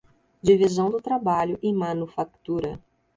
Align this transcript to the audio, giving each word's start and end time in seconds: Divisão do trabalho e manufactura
Divisão 0.41 0.89
do 0.89 0.99
trabalho 0.99 1.59
e 1.61 1.71
manufactura 1.71 2.79